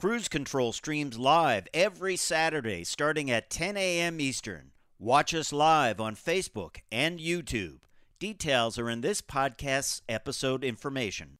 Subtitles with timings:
[0.00, 4.18] Cruise Control streams live every Saturday starting at 10 a.m.
[4.18, 4.70] Eastern.
[4.98, 7.80] Watch us live on Facebook and YouTube.
[8.18, 11.39] Details are in this podcast's episode information.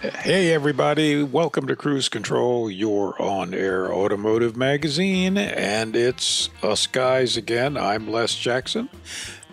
[0.00, 1.22] Hey, everybody.
[1.22, 5.36] Welcome to Cruise Control, your on air automotive magazine.
[5.36, 7.76] And it's us guys again.
[7.76, 8.88] I'm Les Jackson.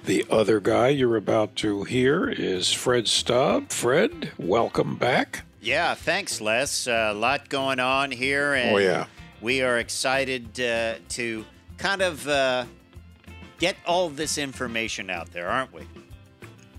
[0.06, 3.72] The other guy you're about to hear is Fred Staub.
[3.72, 5.44] Fred, welcome back.
[5.60, 6.88] Yeah, thanks, Les.
[6.88, 9.08] A lot going on here, and Oh, yeah.
[9.42, 11.46] we are excited uh, to
[11.78, 12.64] kind of uh,
[13.60, 15.82] get all this information out there, aren't we?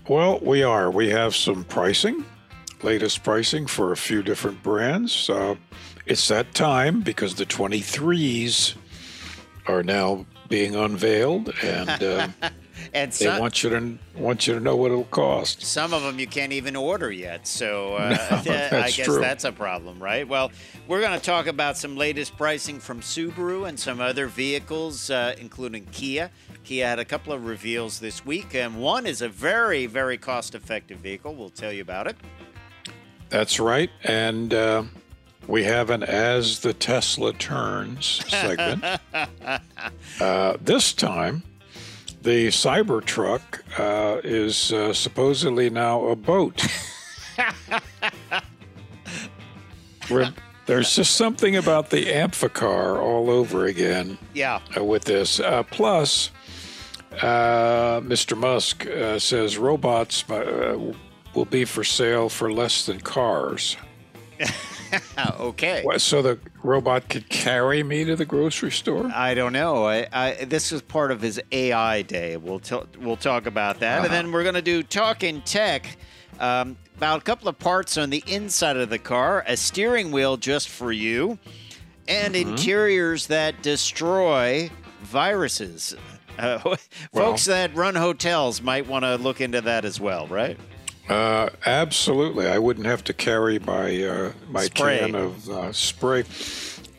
[0.07, 0.89] Well, we are.
[0.89, 2.25] We have some pricing,
[2.81, 5.29] latest pricing for a few different brands.
[5.29, 5.55] Uh,
[6.05, 8.75] it's that time because the 23s
[9.67, 12.27] are now being unveiled, and uh,
[12.93, 15.61] And they want you to want you to know what it'll cost.
[15.61, 17.47] some of them you can't even order yet.
[17.47, 19.19] So uh, No, I guess true.
[19.19, 20.27] that's a problem, right?
[20.27, 20.51] Well,
[20.87, 25.35] we're going to talk about some latest pricing from Subaru and some other vehicles, uh,
[25.39, 26.31] including Kia.
[26.63, 30.55] Kia had a couple of reveals this week, and one is a very, very cost
[30.55, 31.35] effective vehicle.
[31.35, 32.15] We'll tell you about it.
[33.29, 34.83] That's right, and uh,
[35.47, 38.83] we have an "As the Tesla Turns" segment.
[40.21, 41.43] uh, this time,
[42.23, 46.65] the Cybertruck uh, is uh, supposedly now a boat.
[50.65, 54.59] There's just something about the Amphicar all over again Yeah.
[54.77, 55.39] uh, with this.
[55.39, 56.29] Uh, plus,
[57.21, 58.37] uh, Mr.
[58.37, 60.93] Musk uh, says robots uh,
[61.33, 63.77] will be for sale for less than cars.
[65.39, 65.83] Okay.
[65.83, 69.11] What, so the robot could carry me to the grocery store?
[69.13, 69.85] I don't know.
[69.85, 72.37] I, I, this is part of his AI day.
[72.37, 75.97] We'll t- we'll talk about that, and then we're going to do talking tech
[76.39, 80.37] um, about a couple of parts on the inside of the car, a steering wheel
[80.37, 81.37] just for you,
[82.07, 84.69] and interiors that destroy
[85.01, 85.95] viruses.
[86.39, 86.57] Uh,
[87.13, 90.57] folks that run hotels might want to look into that as well, right?
[91.09, 92.47] Uh, absolutely.
[92.47, 94.99] I wouldn't have to carry my uh, my Spray.
[94.99, 96.23] can of uh, spray.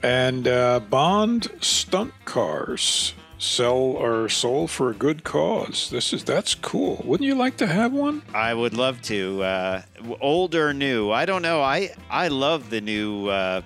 [0.03, 5.91] And uh, Bond stunt cars sell or sold for a good cause.
[5.91, 7.03] This is that's cool.
[7.04, 8.22] Wouldn't you like to have one?
[8.34, 9.43] I would love to.
[9.43, 9.82] Uh,
[10.21, 11.10] old or new?
[11.10, 11.62] I don't know.
[11.62, 13.62] I I love the new uh,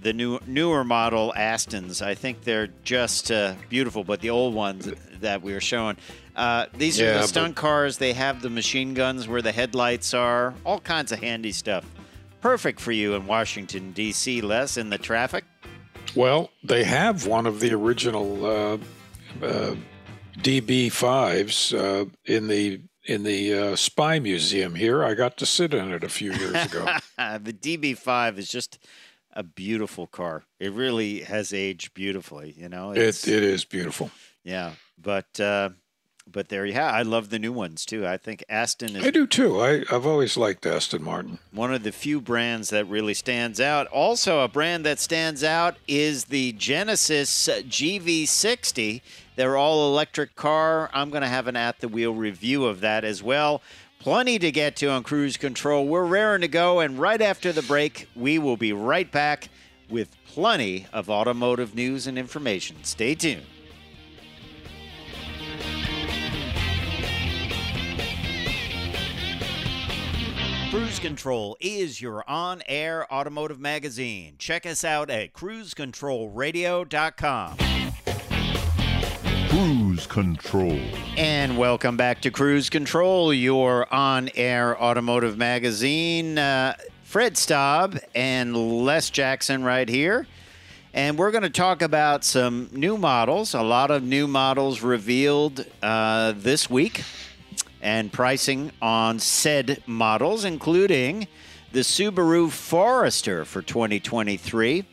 [0.00, 2.00] the new newer model Astons.
[2.02, 4.04] I think they're just uh, beautiful.
[4.04, 5.96] But the old ones that we were showing,
[6.36, 7.98] uh, these are Yeah, the but- stunt cars.
[7.98, 10.54] They have the machine guns where the headlights are.
[10.64, 11.84] All kinds of handy stuff.
[12.40, 14.40] Perfect for you in Washington D.C.
[14.40, 15.44] Les in the traffic.
[16.14, 18.78] Well, they have one of the original uh,
[19.42, 19.74] uh,
[20.38, 25.02] DB5s uh, in the in the uh, Spy Museum here.
[25.02, 26.84] I got to sit in it a few years ago.
[27.16, 28.78] the DB5 is just
[29.38, 30.42] a beautiful car.
[30.58, 32.52] It really has aged beautifully.
[32.58, 34.10] You know, it it is beautiful.
[34.44, 35.70] Yeah, but uh,
[36.32, 36.94] but there you have.
[36.94, 38.06] I love the new ones too.
[38.06, 39.04] I think Aston is.
[39.04, 39.60] I do too.
[39.60, 41.38] I, I've always liked Aston Martin.
[41.52, 43.86] one of the few brands that really stands out.
[43.88, 49.00] Also, a brand that stands out is the Genesis GV60.
[49.36, 50.90] They're all electric car.
[50.92, 53.62] I'm going to have an at the wheel review of that as well.
[54.00, 55.86] Plenty to get to on cruise control.
[55.86, 59.48] We're raring to go, and right after the break, we will be right back
[59.90, 62.76] with plenty of automotive news and information.
[62.84, 63.46] Stay tuned.
[70.70, 74.34] Cruise Control is your on air automotive magazine.
[74.38, 77.56] Check us out at cruisecontrolradio.com.
[79.48, 80.78] Cruise Control.
[81.16, 86.36] And welcome back to Cruise Control, your on air automotive magazine.
[86.36, 90.26] Uh, Fred Staub and Les Jackson right here.
[90.92, 95.64] And we're going to talk about some new models, a lot of new models revealed
[95.82, 97.04] uh, this week,
[97.80, 101.28] and pricing on said models, including
[101.72, 104.84] the Subaru Forester for 2023.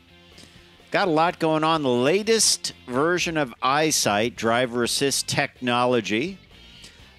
[0.91, 1.83] Got a lot going on.
[1.83, 6.37] The latest version of EyeSight, driver assist technology.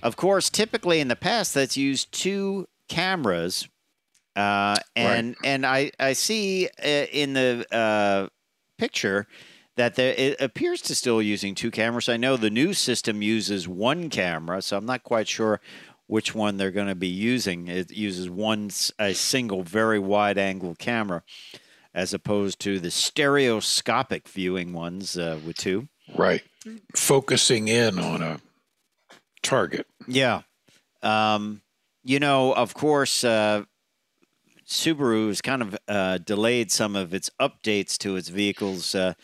[0.03, 3.69] Of course, typically in the past, that's used two cameras.
[4.35, 8.29] Uh, and and I, I see uh, in the uh,
[8.79, 9.27] picture
[9.77, 12.09] that the, it appears to still using two cameras.
[12.09, 15.61] I know the new system uses one camera, so I'm not quite sure
[16.07, 17.69] which one they're going to be using.
[17.69, 21.23] It uses one a single very wide angle camera
[21.95, 25.89] as opposed to the stereoscopic viewing ones uh, with two.
[26.15, 26.43] Right.
[26.95, 28.41] Focusing in on a
[29.43, 29.87] target.
[30.07, 30.43] Yeah.
[31.03, 31.63] Um,
[32.05, 33.65] you know, of course, uh,
[34.67, 38.95] Subaru has kind of uh, delayed some of its updates to its vehicles.
[38.95, 39.15] Uh,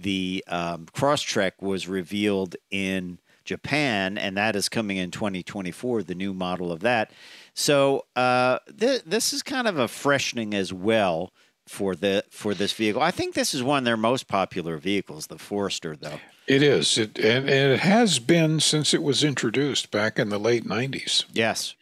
[0.00, 6.34] the um, Crosstrek was revealed in Japan, and that is coming in 2024, the new
[6.34, 7.10] model of that.
[7.54, 11.32] So uh, th- this is kind of a freshening as well
[11.66, 13.02] for the for this vehicle.
[13.02, 16.20] I think this is one of their most popular vehicles, the Forester, though.
[16.46, 16.98] It is.
[16.98, 21.24] It and, and it has been since it was introduced back in the late 90s.
[21.32, 21.74] Yes.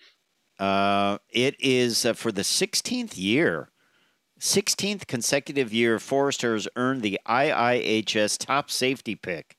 [0.59, 3.69] Uh, it is uh, for the 16th year,
[4.41, 9.57] 16th consecutive year, Forester has earned the IIHS top safety pick.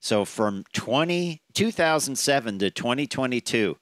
[0.00, 3.76] So from 20, 2007 to 2022,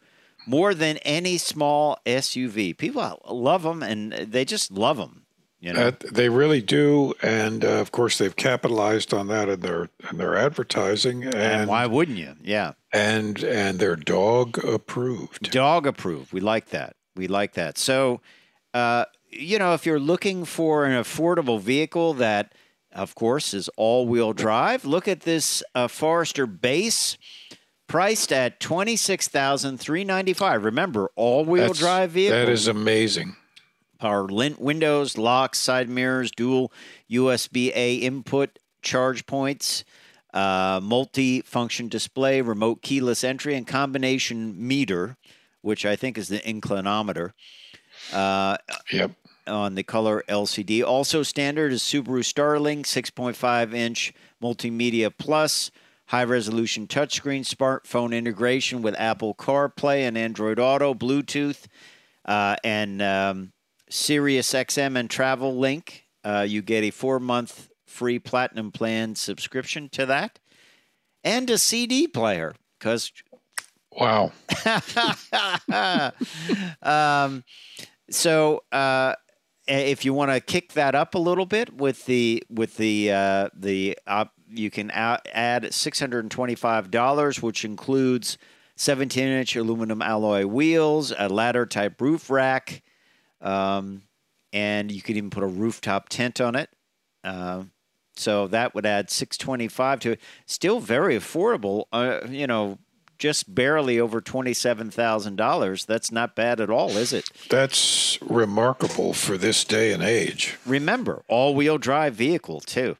[0.46, 2.76] more than any small SUV.
[2.76, 5.26] People love them and they just love them.
[5.58, 5.90] You know?
[5.90, 10.19] That, they really do, and uh, of course they've capitalized on that in their in
[10.19, 12.37] their advertising, and and why wouldn't you?
[12.43, 12.75] Yeah.
[12.93, 15.50] and and they're dog approved.
[15.50, 16.32] Dog approved.
[16.32, 16.94] We like that.
[17.17, 17.79] We like that.
[17.79, 18.20] So,
[18.75, 19.06] uh,
[19.38, 22.52] you know, if you're looking for an affordable vehicle that,
[22.92, 27.16] of course, is all wheel drive, look at this uh, Forester base
[27.86, 30.64] priced at twenty six thousand three ninety five.
[30.64, 32.38] Remember, all wheel That's- drive vehicle.
[32.38, 33.36] That is amazing.
[33.98, 36.70] Power lint windows, locks, side mirrors, dual
[37.10, 39.84] USB A input charge points,
[40.34, 45.16] uh, multi-function display, remote keyless entry, and combination meter,
[45.62, 47.32] which I think is the inclinometer
[48.12, 48.58] uh,
[48.92, 49.12] Yep.
[49.46, 50.84] On the color LCD.
[50.84, 54.12] Also standard is Subaru Starlink 6.5 inch
[54.43, 55.70] multimedia plus.
[56.06, 61.66] High resolution touchscreen, smartphone integration with Apple CarPlay and Android Auto, Bluetooth,
[62.25, 63.52] uh, and um,
[63.90, 66.04] Sirius XM and Travel Link.
[66.25, 70.38] Uh, you get a four month free platinum plan subscription to that,
[71.25, 73.10] and a CD player because
[73.96, 74.32] Wow.
[76.82, 77.44] um,
[78.10, 79.14] so uh,
[79.66, 83.48] if you want to kick that up a little bit with the with the uh,
[83.54, 88.38] the uh, you can add six hundred and twenty five dollars, which includes
[88.76, 92.82] seventeen inch aluminum alloy wheels, a ladder type roof rack,
[93.40, 94.02] um,
[94.52, 96.70] and you could even put a rooftop tent on it.
[97.24, 97.64] Uh,
[98.19, 100.20] so that would add 625 to it.
[100.46, 101.84] Still very affordable.
[101.92, 102.78] Uh, you know,
[103.18, 105.86] just barely over $27,000.
[105.86, 107.30] That's not bad at all, is it?
[107.48, 110.56] That's remarkable for this day and age.
[110.66, 112.96] Remember, all-wheel drive vehicle too.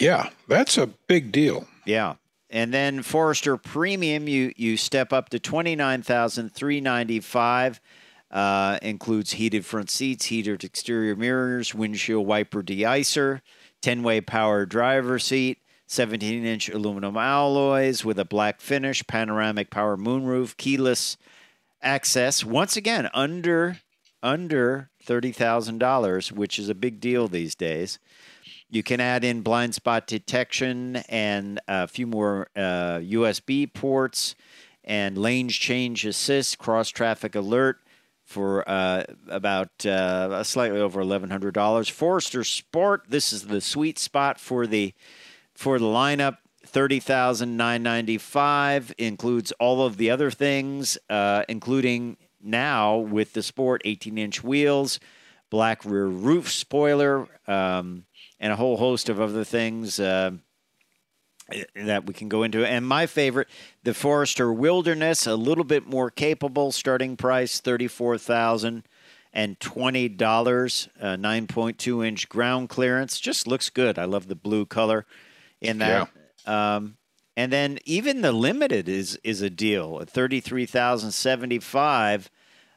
[0.00, 1.66] Yeah, that's a big deal.
[1.84, 2.14] Yeah.
[2.50, 7.80] And then Forester Premium, you you step up to twenty nine thousand three ninety five.
[8.30, 13.40] Uh, includes heated front seats, heated exterior mirrors, windshield wiper deicer,
[13.82, 19.96] ten way power driver seat, seventeen inch aluminum alloys with a black finish, panoramic power
[19.96, 21.16] moonroof, keyless
[21.82, 22.44] access.
[22.44, 23.78] Once again, under
[24.22, 27.98] under thirty thousand dollars, which is a big deal these days.
[28.70, 34.34] You can add in blind spot detection and a few more uh, USB ports
[34.82, 37.78] and lane change assist, cross traffic alert
[38.24, 41.88] for uh, about uh, slightly over eleven hundred dollars.
[41.88, 43.04] Forester Sport.
[43.08, 44.94] This is the sweet spot for the
[45.54, 46.38] for the lineup.
[46.66, 53.34] Thirty thousand nine ninety five includes all of the other things, uh, including now with
[53.34, 54.98] the Sport eighteen inch wheels,
[55.50, 57.28] black rear roof spoiler.
[57.46, 58.06] Um,
[58.40, 60.32] and a whole host of other things uh,
[61.76, 62.66] that we can go into.
[62.66, 63.48] And my favorite,
[63.84, 66.72] the Forester Wilderness, a little bit more capable.
[66.72, 68.82] Starting price thirty four thousand
[69.32, 70.88] and twenty dollars.
[71.00, 73.98] Uh, Nine point two inch ground clearance, just looks good.
[73.98, 75.06] I love the blue color
[75.64, 76.08] in that.
[76.46, 76.96] Um,
[77.36, 82.30] and then even the limited is is a deal at thirty three thousand seventy five.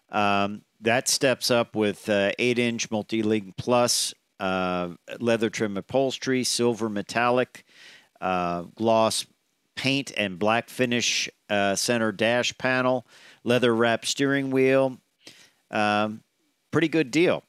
[0.10, 4.89] Um, that steps up with uh, eight inch multi link plus uh,
[5.20, 7.65] leather trim upholstery, silver metallic,
[8.22, 9.25] uh, gloss
[9.75, 13.06] paint, and black finish uh, center dash panel,
[13.44, 14.98] leather wrapped steering wheel.
[15.72, 16.22] Um,
[16.72, 17.44] pretty good deal.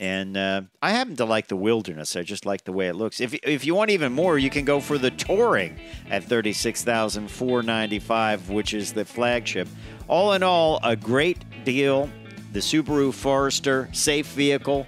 [0.00, 2.16] And uh, I happen to like the wilderness.
[2.16, 3.20] I just like the way it looks.
[3.20, 5.78] If, if you want even more, you can go for the touring
[6.08, 9.68] at thirty six thousand four ninety five, which is the flagship.
[10.08, 12.08] All in all, a great deal.
[12.52, 14.86] The Subaru Forester, safe vehicle.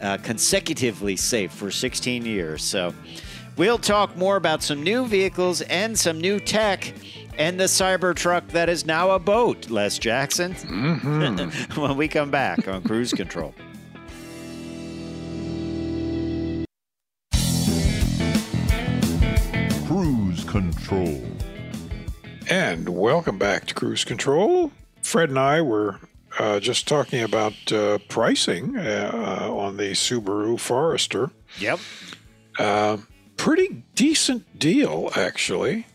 [0.00, 2.64] uh, consecutively safe for 16 years.
[2.64, 2.92] So
[3.56, 6.92] we'll talk more about some new vehicles and some new tech
[7.38, 10.54] and the Cybertruck that is now a boat, Les Jackson,
[11.76, 13.54] when we come back on Cruise Control.
[20.02, 21.22] Cruise control.
[22.50, 24.72] And welcome back to Cruise Control.
[25.00, 26.00] Fred and I were
[26.40, 31.30] uh, just talking about uh, pricing uh, on the Subaru Forester.
[31.60, 31.78] Yep.
[33.36, 35.86] Pretty decent deal, actually.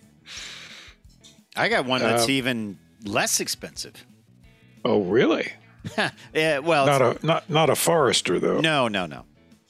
[1.57, 4.05] I got one that's Uh, even less expensive.
[4.85, 5.51] Oh, really?
[6.33, 8.61] Yeah, well, Not a not not a Forester though.
[8.61, 9.25] no, no, no,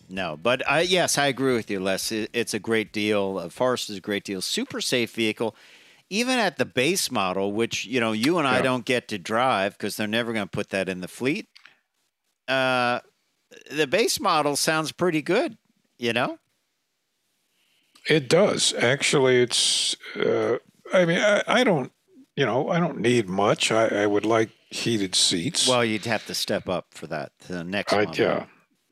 [0.09, 0.37] no.
[0.37, 2.11] But uh, yes, I agree with you, Les.
[2.11, 3.37] It's a great deal.
[3.39, 4.41] Uh, Forest is a great deal.
[4.41, 5.55] Super safe vehicle,
[6.09, 8.63] even at the base model, which you know you and I Yeah.
[8.63, 11.47] don't get to drive because they're never going to put that in the fleet.
[12.47, 12.99] Uh,
[13.71, 15.57] the base model sounds pretty good.
[15.97, 16.39] You know.
[18.09, 19.41] It does actually.
[19.41, 19.95] It's.
[20.15, 20.57] Uh,
[20.93, 21.91] I mean, I, I don't.
[22.35, 23.71] You know, I don't need much.
[23.71, 25.67] I, I would like heated seats.
[25.67, 28.15] Well, you'd have to step up for that the next I, model.
[28.25, 28.45] yeah.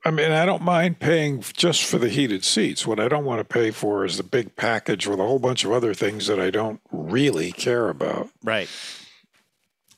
[0.05, 2.85] I mean, I don't mind paying just for the heated seats.
[2.85, 5.65] What I don't want to pay for is the big package with a whole bunch
[5.65, 8.29] of other things that I don't really care about.
[8.43, 8.69] Right.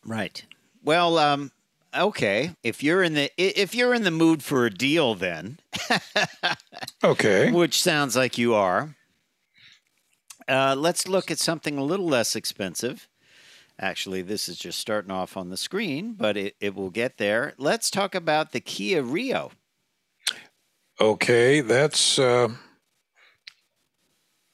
[0.06, 0.46] Right.
[0.82, 1.52] Well, um,
[1.94, 2.52] okay.
[2.64, 5.60] If you're in the if you're in the mood for a deal, then
[7.04, 7.52] Okay.
[7.52, 8.96] which sounds like you are,
[10.48, 13.10] uh, let's look at something a little less expensive.
[13.78, 17.54] Actually, this is just starting off on the screen, but it, it will get there.
[17.58, 19.52] Let's talk about the Kia Rio.
[21.00, 21.62] Okay.
[21.62, 22.50] That's uh,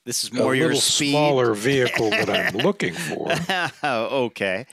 [0.06, 1.12] This is a more your little speed.
[1.12, 3.32] smaller vehicle that I'm looking for.
[3.84, 4.66] okay.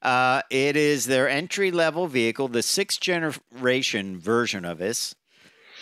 [0.00, 5.14] Uh, it is their entry level vehicle, the sixth generation version of this.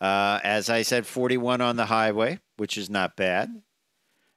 [0.00, 3.62] Uh, as I said, 41 on the highway, which is not bad.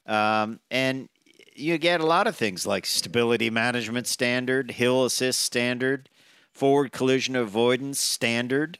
[0.06, 1.10] Um, and
[1.56, 6.10] you get a lot of things like stability management standard, hill assist standard,
[6.54, 8.80] forward collision avoidance standard.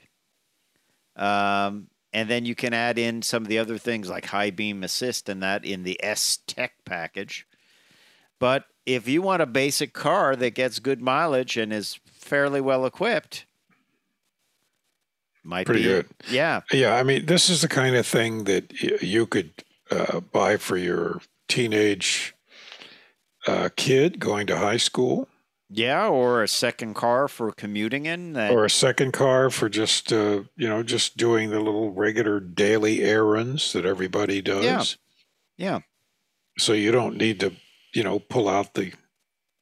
[1.16, 4.84] Um, and then you can add in some of the other things like high beam
[4.84, 7.46] assist and that in the S Tech package.
[8.40, 12.86] But if you want a basic car that gets good mileage and is fairly well
[12.86, 13.46] equipped,
[15.44, 16.08] might Pretty be good.
[16.30, 19.52] Yeah, Yeah, I mean, this is the kind of thing that you could
[19.92, 22.36] uh, buy for your teenage
[23.48, 25.28] uh, kid going to high school,
[25.70, 28.34] yeah, or a second car for commuting in.
[28.34, 32.40] That, or a second car for just uh, you know just doing the little regular
[32.40, 34.98] daily errands that everybody does.
[35.58, 35.72] Yeah.
[35.72, 35.80] yeah,
[36.58, 37.54] So you don't need to
[37.94, 38.94] you know pull out the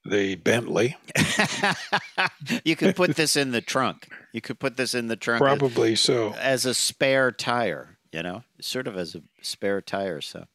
[0.10, 0.98] the Bentley.
[2.64, 4.08] you could put this in the trunk.
[4.32, 6.34] You could put this in the trunk as- Probably so.
[6.34, 10.22] as a spare tire, you know, sort of as a spare tire.
[10.22, 10.46] So,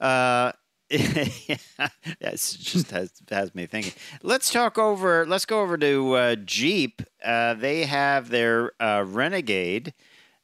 [0.00, 0.52] uh,
[0.90, 3.94] it's just has, has me thinking.
[4.22, 5.24] Let's talk over.
[5.26, 7.02] Let's go over to uh, Jeep.
[7.24, 9.94] Uh, they have their uh, Renegade,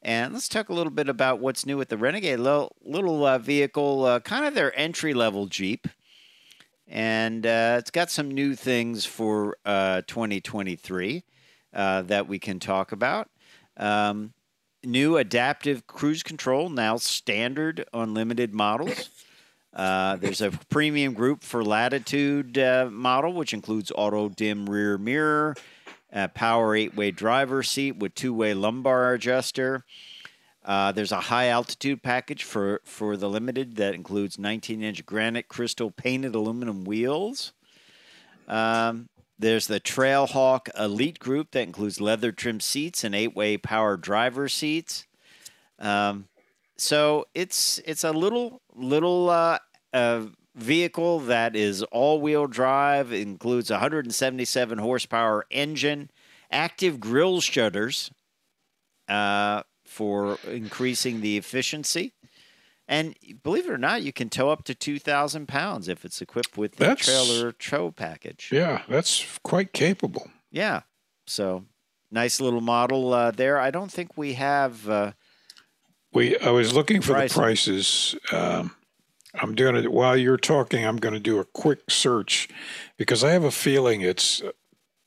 [0.01, 2.39] and let's talk a little bit about what's new with the Renegade.
[2.39, 5.87] Little little uh, vehicle, uh, kind of their entry level Jeep,
[6.89, 11.23] and uh, it's got some new things for uh, 2023
[11.75, 13.29] uh, that we can talk about.
[13.77, 14.33] Um,
[14.83, 19.11] new adaptive cruise control now standard on limited models.
[19.75, 25.55] Uh, there's a premium group for Latitude uh, model, which includes auto dim rear mirror,
[26.35, 29.85] power eight way driver seat with two way lumbar adjuster.
[30.69, 35.49] Uh, there's a high altitude package for, for the limited that includes 19 inch granite
[35.49, 37.55] crystal painted aluminum wheels.
[38.47, 39.09] Um,
[39.39, 44.47] there's the Trailhawk Elite group that includes leather trim seats and eight way power driver
[44.47, 45.07] seats.
[45.79, 46.29] Um,
[46.77, 49.59] so it's it's a little little uh,
[49.95, 53.11] uh, vehicle that is all wheel drive.
[53.11, 56.11] Includes 177 horsepower engine,
[56.51, 58.11] active grille shutters
[59.09, 59.63] uh,
[59.99, 62.13] for increasing the efficiency.
[62.87, 66.57] And believe it or not, you can tow up to 2,000 pounds if it's equipped
[66.57, 68.49] with the That's- trailer tow package.
[68.53, 70.31] Yeah, that's quite capable.
[70.53, 70.83] Yeah.
[71.27, 71.65] So
[72.13, 73.59] nice little model uh, there.
[73.59, 74.89] I don't think we have.
[74.89, 75.13] Uh,
[76.15, 77.35] We I was looking for Pricing.
[77.35, 78.15] the prices.
[78.33, 78.75] Um,
[79.35, 80.87] I'm doing it while you're talking.
[80.87, 82.49] I'm going to do a quick search
[82.97, 84.41] because I have a feeling it's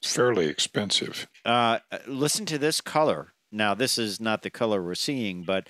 [0.04, 1.28] fairly expensive.
[1.46, 3.31] uh, listen to this color.
[3.52, 5.68] Now, this is not the color we're seeing, but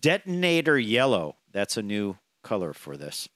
[0.00, 1.36] detonator yellow.
[1.52, 3.28] That's a new color for this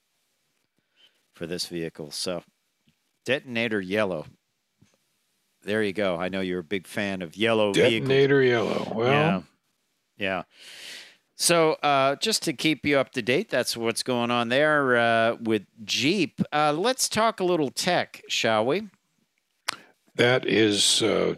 [1.35, 2.11] for this vehicle.
[2.11, 2.43] So,
[3.25, 4.27] detonator yellow.
[5.65, 6.17] There you go.
[6.17, 8.09] I know you're a big fan of yellow vehicles.
[8.09, 8.93] Detonator yellow.
[8.95, 9.43] Well, Yeah.
[10.19, 10.43] Yeah.
[11.35, 15.37] So, uh, just to keep you up to date, that's what's going on there uh,
[15.41, 16.41] with Jeep.
[16.53, 18.89] Uh, let's talk a little tech, shall we?
[20.15, 21.35] that is uh,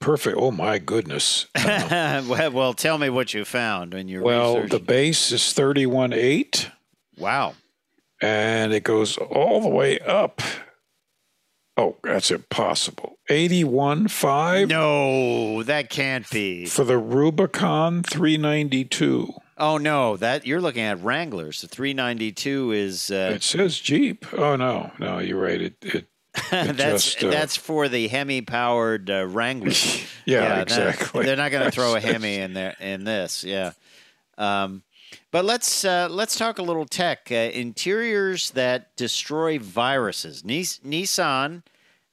[0.00, 0.36] perfect.
[0.38, 1.46] Oh my goodness.
[1.56, 4.70] well, well, tell me what you found in your Well, research.
[4.70, 6.70] the base is thirty-one eight.
[7.18, 7.54] wow.
[8.20, 10.40] and it goes all the way up.
[11.76, 13.18] Oh, that's impossible.
[13.30, 16.66] 81.5 No, that can't be.
[16.66, 19.32] for the Rubicon 392.
[19.58, 21.60] Oh no, that you're looking at Wranglers.
[21.60, 24.26] The 392 is uh, It says Jeep.
[24.32, 25.60] Oh no, no, you're right.
[25.62, 26.06] It, it
[26.50, 29.72] that's just, uh, that's for the Hemi powered uh, Wrangler.
[30.24, 31.24] yeah, that- exactly.
[31.24, 33.44] they're not going to throw a Hemi in there in this.
[33.44, 33.72] Yeah.
[34.36, 34.82] Um,
[35.30, 37.28] but let's uh, let's talk a little tech.
[37.30, 40.44] Uh, interiors that destroy viruses.
[40.44, 41.62] Nis- Nissan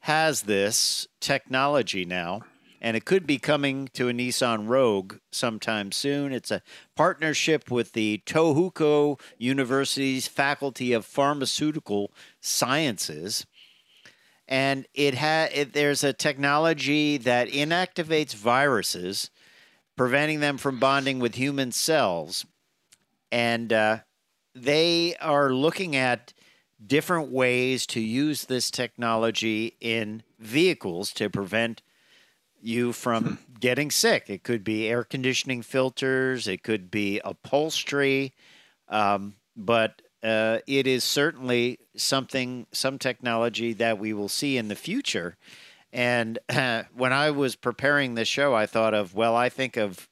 [0.01, 2.41] has this technology now,
[2.81, 6.31] and it could be coming to a Nissan Rogue sometime soon.
[6.31, 6.61] It's a
[6.95, 13.45] partnership with the Tohoku University's Faculty of Pharmaceutical Sciences
[14.47, 19.29] and it ha- it, there's a technology that inactivates viruses,
[19.95, 22.45] preventing them from bonding with human cells,
[23.31, 23.99] and uh,
[24.53, 26.33] they are looking at
[26.85, 31.81] different ways to use this technology in vehicles to prevent
[32.61, 34.25] you from getting sick.
[34.27, 38.33] It could be air conditioning filters, it could be upholstery,
[38.89, 44.75] um, but uh, it is certainly something, some technology that we will see in the
[44.75, 45.37] future.
[45.93, 46.39] And
[46.95, 50.09] when I was preparing this show, I thought of, well, I think of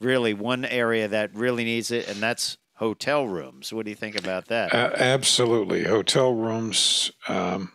[0.00, 3.72] really one area that really needs it, and that's hotel rooms.
[3.72, 4.72] What do you think about that?
[4.72, 5.84] A- absolutely.
[5.84, 7.70] Hotel rooms um,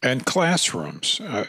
[0.00, 1.20] and classrooms.
[1.20, 1.46] Uh,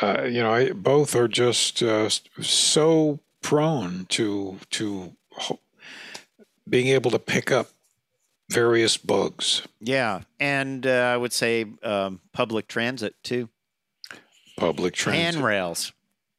[0.00, 2.08] uh, you know, I, both are just uh,
[2.40, 5.16] so prone to to
[6.68, 7.68] being able to pick up
[8.50, 9.62] various bugs.
[9.80, 13.48] yeah, and uh, I would say um, public transit too.
[14.56, 15.34] Public transit.
[15.34, 15.92] Handrails,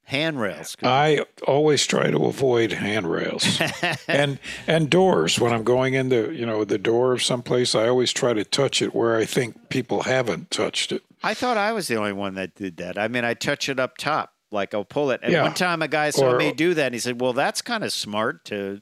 [0.04, 0.76] handrails.
[0.82, 3.62] I always try to avoid handrails
[4.08, 7.76] and and doors when I'm going into you know the door of someplace.
[7.76, 11.04] I always try to touch it where I think people haven't touched it.
[11.22, 12.98] I thought I was the only one that did that.
[12.98, 15.20] I mean, I touch it up top, like I'll pull it.
[15.24, 15.44] And Yeah.
[15.44, 17.84] one time, a guy saw Or- me do that, and he said, "Well, that's kind
[17.84, 18.82] of smart." To,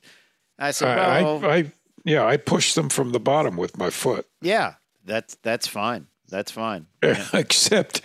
[0.58, 1.72] I said, I, "Well, I, I
[2.06, 4.28] yeah, I push them from the bottom with my foot.
[4.41, 6.08] yeah, that's that's fine.
[6.30, 6.88] That's fine."
[7.34, 8.02] except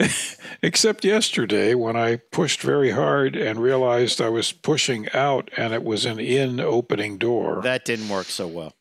[0.62, 5.84] except yesterday when I pushed very hard and realized I was pushing out and it
[5.84, 7.60] was an in opening door.
[7.62, 8.74] That didn't work so well.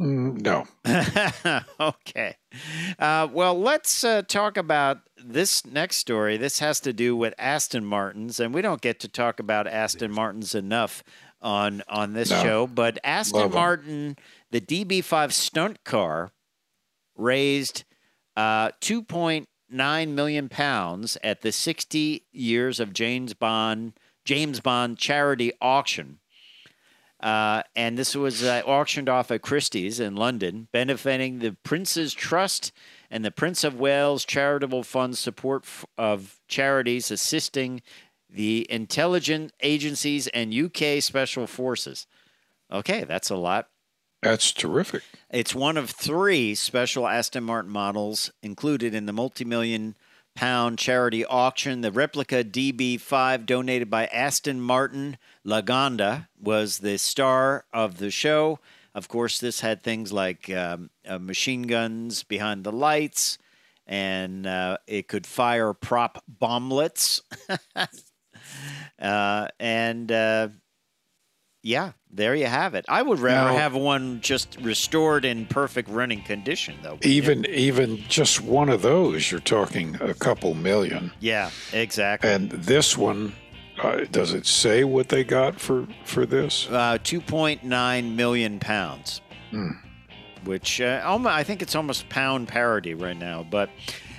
[0.00, 0.64] Mm, no.
[1.80, 2.36] okay.
[2.98, 6.36] Uh, well, let's uh, talk about this next story.
[6.36, 10.12] This has to do with Aston Martins, and we don't get to talk about Aston
[10.12, 11.02] Martins enough
[11.40, 12.42] on on this No.
[12.42, 12.66] show.
[12.66, 13.54] But Aston Love.
[13.54, 14.16] Martin,
[14.50, 16.30] the DB5 stunt car,
[17.16, 17.84] raised
[18.36, 23.92] uh, 2.9 million pounds at the 60 years of James Bond
[24.24, 26.18] James Bond charity auction.
[27.20, 32.70] Uh, and this was uh, auctioned off at Christie's in London, benefiting the Prince's Trust
[33.10, 37.82] and the Prince of Wales Charitable Fund support f- of charities assisting
[38.30, 42.06] the intelligence agencies and UK special forces.
[42.70, 43.68] Okay, that's a lot.
[44.22, 45.02] That's terrific.
[45.30, 49.96] It's one of three special Aston Martin models included in the multi-million
[50.34, 51.80] pound charity auction.
[51.80, 58.58] The replica DB5 donated by Aston Martin Lagonda was the star of the show.
[58.94, 63.38] Of course, this had things like um, uh, machine guns behind the lights,
[63.86, 67.20] and uh, it could fire prop bomblets.
[69.00, 70.48] uh, and uh,
[71.62, 72.84] yeah, there you have it.
[72.88, 76.98] I would rather Now- have one just restored in perfect running condition, though.
[77.02, 81.12] Even even just one of those, you're talking a couple million.
[81.20, 82.30] Yeah, exactly.
[82.30, 83.34] And this one,
[83.82, 86.66] Uh, does it say what they got for for this?
[86.70, 89.20] Uh, 2.9 million pounds,
[90.44, 93.44] which uh, I think it's almost pound parity right now.
[93.48, 93.70] But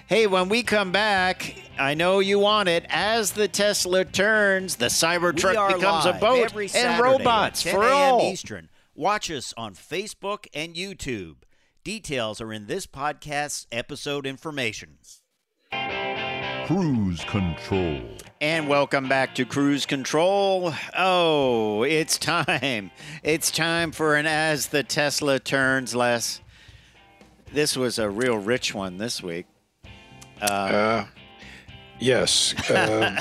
[0.10, 2.84] hey, when we come back, I know you want it.
[2.90, 7.72] As the Tesla turns, the We Cybertruck becomes a boat every and Saturday robots at
[7.72, 8.22] 10 for all.
[8.24, 8.70] Eastern.
[8.96, 11.36] Watch us on Facebook and YouTube.
[11.84, 14.98] Details are in this podcast's episode information.
[16.66, 18.02] Cruise Control.
[18.42, 20.74] And welcome back to Cruise Control.
[20.98, 22.90] Oh, it's time.
[23.22, 26.42] It's time for an As the Tesla Turns Les.
[27.54, 29.46] This was a real rich one this week.
[30.42, 31.06] Uh,
[32.00, 32.54] yes.
[32.70, 33.18] Um,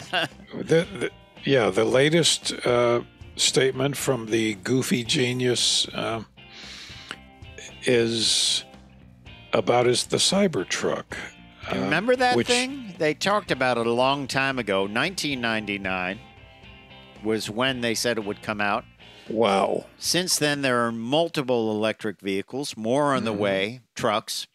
[0.55, 1.11] the, the,
[1.45, 3.03] yeah, the latest uh,
[3.37, 6.27] statement from the goofy genius um,
[7.85, 8.65] is
[9.53, 11.17] about is the Cybertruck.
[11.71, 12.95] Uh, Remember that which- thing?
[12.99, 14.81] They talked about it a long time ago.
[14.83, 16.19] 1999
[17.23, 18.85] was when they said it would come out.
[19.29, 19.85] Wow.
[19.99, 23.41] Since then, there are multiple electric vehicles, more on the Mm-hmm.
[23.41, 24.47] way, trucks.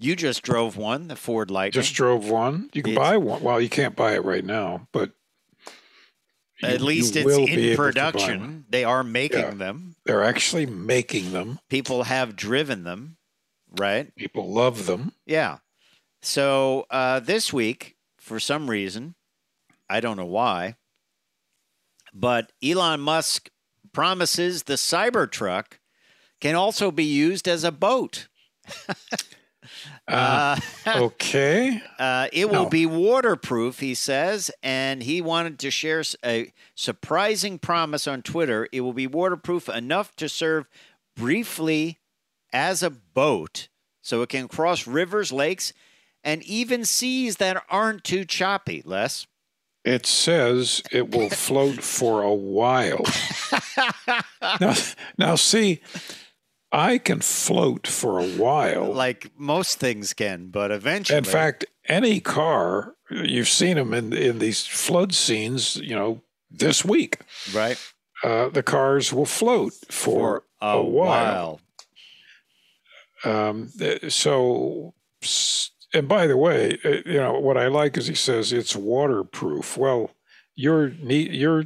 [0.00, 1.80] You just drove one, the Ford Lightning.
[1.82, 2.70] Just drove one.
[2.72, 3.42] You can It's- buy one.
[3.42, 5.12] Well, you can't buy it right now, but
[6.62, 7.76] At you- least you it's in able to buy one.
[7.76, 8.64] production.
[8.70, 9.50] They are making Yeah.
[9.54, 9.96] them.
[10.06, 11.60] they're actually making them.
[11.68, 13.18] People have driven them,
[13.78, 14.12] right?
[14.16, 15.12] People love them.
[15.26, 15.58] Yeah.
[16.22, 19.14] So uh, this week, for some reason,
[19.88, 20.76] I don't know why,
[22.14, 23.50] but Elon Musk
[23.92, 25.74] promises the Cybertruck
[26.40, 28.28] can also be used as a boat.
[30.10, 31.80] Uh, okay.
[31.98, 32.68] Uh, it will No.
[32.70, 38.68] be waterproof, he says, and he wanted to share a surprising promise on Twitter.
[38.72, 40.68] It will be waterproof enough to serve
[41.16, 41.98] briefly
[42.52, 43.68] as a boat,
[44.02, 45.72] so it can cross rivers, lakes,
[46.24, 48.82] and even seas that aren't too choppy.
[48.84, 49.26] Les,
[49.84, 53.04] It says it will float for a while.
[54.60, 54.74] now,
[55.16, 55.80] now, see,
[56.72, 58.92] I can float for a while.
[58.92, 64.38] like most things can, but eventually, In fact, any car, you've seen them in, in
[64.38, 67.18] these flood scenes, you know, this week,
[67.52, 67.78] right
[68.22, 71.60] uh, the cars will float for, a, while.
[73.24, 73.70] Um,
[74.08, 74.94] so,
[75.92, 79.76] and by the way, uh, you know what I like is he says it's waterproof.
[79.76, 80.10] Well,
[80.54, 81.64] your your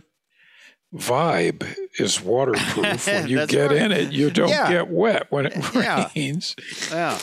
[0.94, 3.07] vibe is waterproof.
[3.07, 3.76] when you get right.
[3.83, 4.70] in it, you don't Yeah.
[4.70, 6.09] get wet when it Yeah.
[6.14, 6.54] rains.
[6.90, 7.18] Yeah.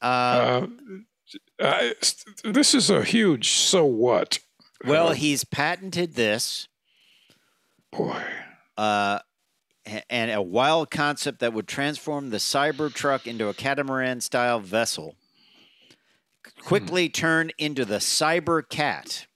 [0.00, 0.66] Uh,
[1.60, 1.88] Uh, uh,
[2.44, 4.38] this is a huge so what.
[4.84, 6.68] well, uh, he's patented this.
[7.90, 8.22] Boy,
[8.76, 9.18] uh,
[10.10, 15.16] and a wild concept that would transform the Cybertruck into a catamaran style vessel.
[16.62, 19.26] Quickly turn into the Cyber Cat.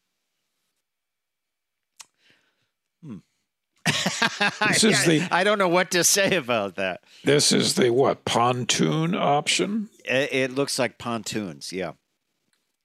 [4.69, 7.01] This is the- I don't know what to say about that.
[7.25, 9.89] this is the what pontoon option.
[10.05, 11.93] It, it looks like pontoons, yeah.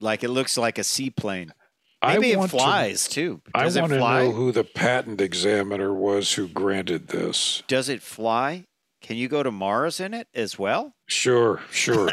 [0.00, 1.52] Like it looks like a seaplane.
[2.00, 3.40] I Maybe it want to- flies too.
[3.54, 7.62] I Does it want to know who the patent examiner was who granted this.
[7.66, 8.64] Does it fly?
[9.00, 10.92] Can you go to Mars in it as well?
[11.06, 12.10] Sure, sure.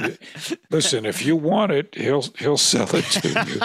[0.70, 3.60] Listen, if you want it, he'll he'll sell it to you.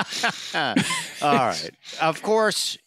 [1.21, 1.71] All right.
[2.02, 2.78] Of course,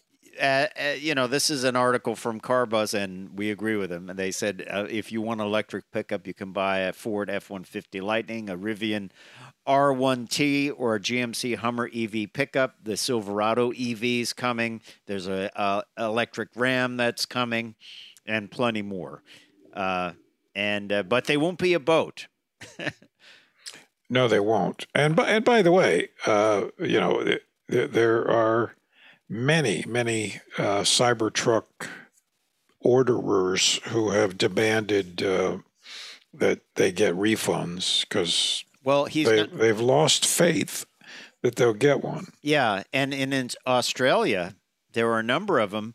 [0.42, 4.10] uh, uh, you know, this is an article from Carbuzz, and we agree with them.
[4.10, 7.30] And they said uh, if you want an electric pickup, you can buy a Ford
[7.30, 9.10] F 150 Lightning, a Rivian
[9.68, 12.74] R1T, or a GMC Hummer EV pickup.
[12.82, 14.80] The Silverado EV is coming.
[15.06, 17.76] There's a, uh electric Ram that's coming,
[18.26, 19.22] and plenty more.
[19.72, 20.12] Uh,
[20.56, 22.26] and uh, but they won't be a boat.
[24.10, 24.86] No, they won't.
[24.94, 28.74] And by, and by the way, you know, th- th- there are
[29.32, 31.88] many, many uh, Cybertruck
[32.80, 35.58] orderers who have demanded uh,
[36.34, 40.84] that they get refunds because Well, he's they, not, they've lost faith
[41.42, 42.26] that they'll get one.
[42.42, 44.54] Yeah, and, and in Australia,
[44.92, 45.94] there were a number of them.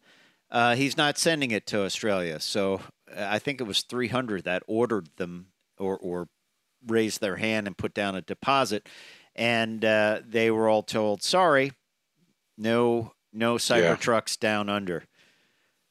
[0.50, 2.82] Uh, he's not sending it to Australia, so
[3.16, 5.48] uh, I think it was 300 that ordered them
[5.78, 6.30] or or
[6.86, 8.88] raised their hand and put down a deposit,
[9.36, 11.74] and uh, they were all told, "Sorry,
[12.58, 13.58] no, no Yeah.
[13.60, 15.04] Cybertrucks down under."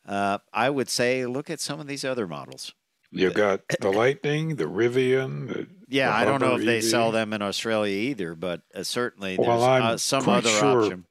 [0.07, 2.73] Uh, I would say, look at some of these other models.
[3.11, 5.49] You got the Lightning, the Rivian.
[5.49, 8.83] The, Yeah, the I don't know if they sell them in Australia either, but uh,
[8.85, 11.07] certainly there's Well, I'm uh, some other sure- option.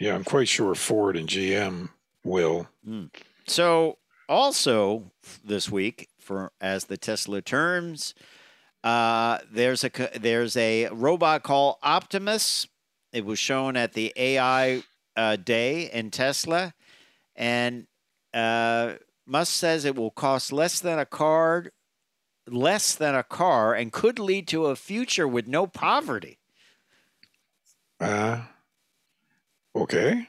[0.00, 1.90] Yeah, I'm quite sure Ford and GM
[2.24, 2.68] will.
[3.46, 5.12] So, also
[5.44, 8.14] this week, for as the Tesla turns,
[8.82, 12.66] uh, there's a there's a robot called Optimus.
[13.12, 14.82] It was shown at the AI
[15.16, 16.74] uh, day in Tesla,
[17.36, 17.86] And
[18.34, 18.94] uh,
[19.26, 21.66] Musk says it will cost less than a car,
[22.48, 26.40] less than a car, and could lead to a future with no poverty.
[28.00, 28.44] Uh,
[29.74, 30.28] okay.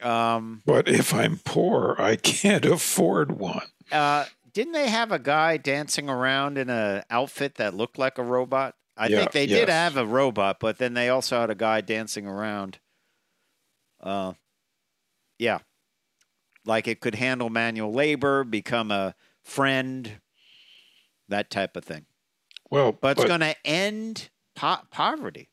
[0.00, 3.66] Um, But if I'm poor, I can't afford one.
[3.90, 8.22] uh, didn't they have a guy dancing around in a outfit that looked like a
[8.24, 8.76] robot?
[8.96, 11.80] I Yeah, think they did have a robot, but then they also had a guy
[11.80, 12.78] dancing around.
[14.02, 14.32] Uh,
[15.38, 15.58] yeah,
[16.64, 20.20] like it could handle manual labor, become a friend,
[21.28, 22.06] that type of thing.
[22.70, 25.48] Well, But it's going to end po- poverty.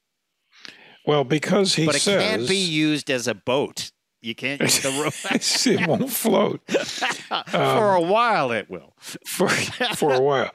[1.05, 3.91] well because he but it says can't be used as a boat.
[4.21, 4.89] You can't use the
[5.79, 6.61] it won't float
[7.47, 8.51] for a while.
[8.51, 8.93] It will.
[8.99, 10.51] for for a while.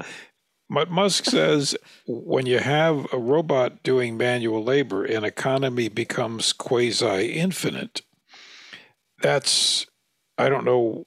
[0.73, 7.33] But Musk says when you have a robot doing manual labor, an economy becomes quasi
[7.35, 8.01] infinite.
[9.21, 9.87] That's
[10.39, 11.07] I don't know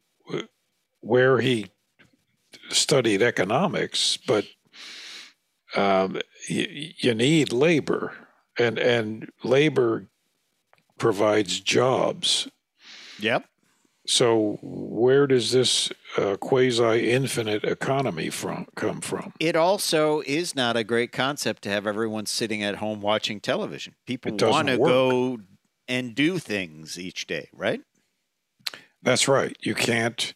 [1.01, 1.71] where he
[2.69, 4.45] studied economics, but
[5.75, 8.13] um, you, you need labor,
[8.59, 10.07] and and labor
[10.99, 12.47] provides jobs.
[13.19, 13.45] Yep.
[14.07, 19.33] So where does this uh, quasi-infinite economy from come from?
[19.39, 23.95] It also is not a great concept to have everyone sitting at home watching television.
[24.05, 25.39] People want to go
[25.87, 27.81] and do things each day, right?
[29.01, 29.55] That's right.
[29.61, 30.33] You can't.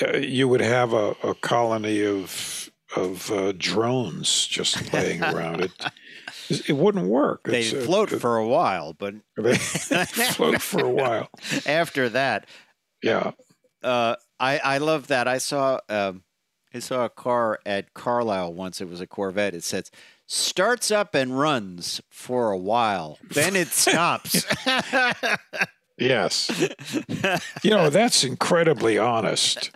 [0.00, 5.60] Uh, you would have a, a colony of of uh, drones just laying around.
[5.60, 5.72] It
[6.68, 7.42] it wouldn't work.
[7.46, 11.28] They float for a while, but they float for a while.
[11.66, 12.46] after that,
[13.02, 13.32] Yeah.
[13.82, 15.28] uh, I I love that.
[15.28, 16.22] I saw um,
[16.74, 18.80] I saw a car at Carlisle once.
[18.80, 19.54] It was a Corvette.
[19.54, 19.90] It says
[20.26, 24.44] starts up and runs for a while, then it stops.
[25.98, 26.50] Yes.
[27.62, 29.70] you know that's incredibly honest.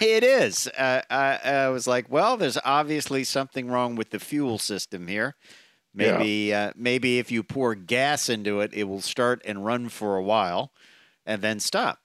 [0.00, 0.68] it is.
[0.68, 5.34] Uh, I, I was like, well, there's obviously something wrong with the fuel system here.
[5.94, 6.16] Yeah.
[6.16, 10.16] Maybe, uh, maybe if you pour gas into it, it will start and run for
[10.16, 10.72] a while,
[11.26, 11.98] and then stop.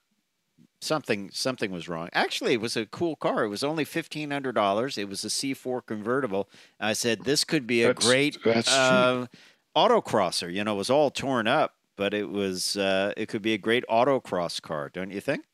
[0.81, 2.09] Something, something was wrong.
[2.13, 3.43] Actually, it was a cool car.
[3.43, 4.97] It was only fifteen hundred dollars.
[4.97, 6.47] It was a C4 convertible.
[6.79, 9.25] I said this could be a That's- great that's uh,
[9.75, 10.51] autocrosser.
[10.53, 12.77] You know, it was all torn up, but it was.
[12.77, 15.45] Uh, it could be a great autocross car, don't you think?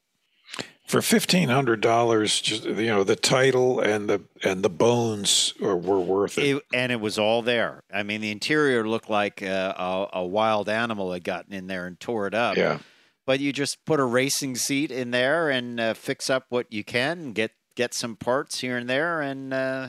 [0.86, 5.78] For fifteen hundred dollars, just you know, the title and the and the bones are,
[5.78, 6.58] were worth it.
[6.58, 7.84] It, and it was all there.
[7.94, 11.86] I mean, the interior looked like uh, a, a wild animal had gotten in there
[11.88, 12.58] and tore it up.
[12.58, 12.80] yeah.
[13.26, 16.84] But you just put a racing seat in there and uh, fix up what you
[16.84, 19.88] can, get get some parts here and there, and uh,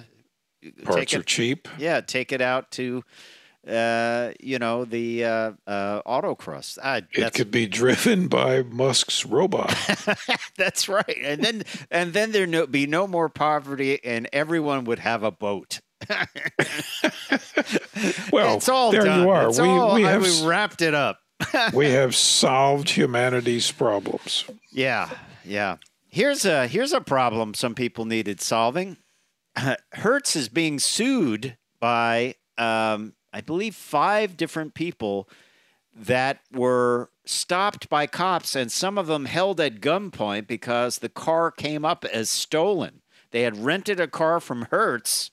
[0.85, 1.27] Parts take are it.
[1.27, 1.67] cheap.
[1.79, 3.03] Yeah, take it out to,
[3.67, 6.79] uh, you know, the uh, uh, autocross.
[6.81, 9.75] Ah, It could be driven by Musk's robot.
[10.57, 11.19] that's right.
[11.25, 15.33] And then and then there no, be no more poverty, and everyone would have a
[15.33, 15.81] boat.
[18.33, 19.21] Well, it's all there done.
[19.23, 19.49] you are.
[19.49, 21.19] It's we all- we I- have we wrapped it up.
[21.75, 24.45] we have solved humanity's problems.
[24.71, 25.11] Yeah,
[25.45, 25.77] yeah.
[26.09, 28.99] Here's a here's a problem some people needed solving.
[29.93, 35.29] Hertz is being sued by um, I believe five different people
[35.95, 41.51] that were stopped by cops, and some of them held at gunpoint because the car
[41.51, 43.03] came up as stolen.
[43.31, 45.31] They had rented a car from Hertz.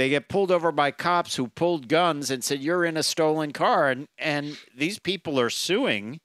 [0.00, 3.52] They get pulled over by cops who pulled guns and said, "You're in a stolen
[3.52, 6.20] car," and and these people are suing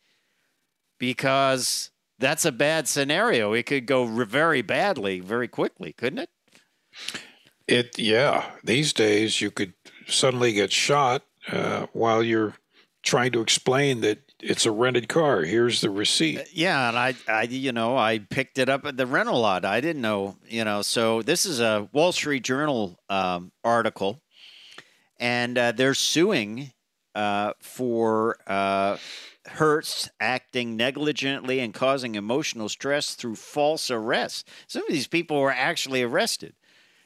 [0.97, 3.51] because that's a bad scenario.
[3.51, 6.29] It could go very badly very quickly, couldn't it?
[7.67, 8.49] It yeah.
[8.63, 9.73] These days, you could
[10.07, 12.53] suddenly get shot uh, while you're
[13.03, 15.43] trying to explain that it's a rented car.
[15.43, 16.47] Here's the receipt.
[16.53, 19.65] Yeah, and I, I, you know, I picked it up at the rental lot.
[19.65, 20.81] I didn't know, you know.
[20.81, 24.21] So this is a Wall Street Journal um, article,
[25.19, 26.71] and uh, they're suing
[27.13, 28.97] uh, for uh,
[29.47, 34.43] Hertz acting negligently and causing emotional stress through false arrests.
[34.67, 36.55] Some of these people were actually arrested,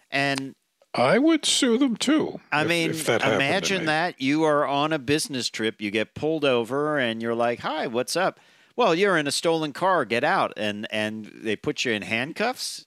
[0.09, 0.55] and
[0.93, 2.39] I would sue them too.
[2.51, 6.15] I if- mean, if that imagine that you are on a business trip, you get
[6.15, 8.39] pulled over, and you're like, "Hi, what's up?"
[8.75, 10.03] Well, you're in a stolen car.
[10.05, 12.85] Get out, and and they put you in handcuffs,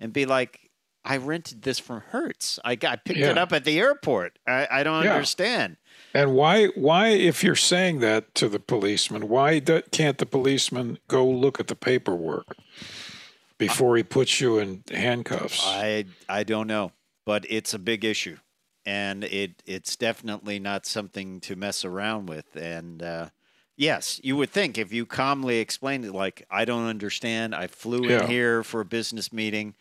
[0.00, 0.70] and be like,
[1.04, 2.58] "I rented this from Hertz.
[2.64, 4.38] I got I picked it up at the airport.
[4.46, 5.14] I, I don't Yeah.
[5.14, 5.76] understand."
[6.14, 10.98] And why, why, if you're saying that to the policeman, why do, can't the policeman
[11.08, 12.56] go look at the paperwork
[13.58, 15.60] before he puts you in handcuffs?
[15.66, 16.92] I I don't know,
[17.26, 18.38] but it's a big issue,
[18.86, 22.56] and it it's definitely not something to mess around with.
[22.56, 23.28] And uh,
[23.78, 27.54] Yes, you would think if you calmly explained it, like, I don't understand.
[27.54, 28.22] I flew Yeah.
[28.22, 29.74] in here for a business meeting.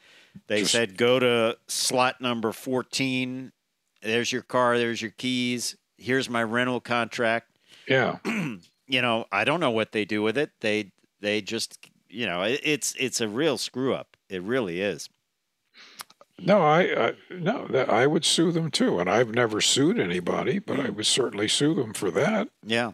[0.47, 3.53] They Just- said, go to slot number 14.
[4.01, 4.77] There's your car.
[4.77, 5.77] There's your keys.
[5.97, 7.57] Here's my rental contract.
[7.87, 8.17] Yeah.
[8.87, 10.51] You know, I don't know what they do with it.
[10.61, 14.15] They, they just, you know, it, it's, it's a real screw up.
[14.29, 15.09] It really is.
[16.39, 20.59] No, I, I no, that, I would sue them too, and I've never sued anybody,
[20.59, 20.85] but Mm.
[20.87, 22.49] I would certainly sue them for that.
[22.63, 22.91] Yeah.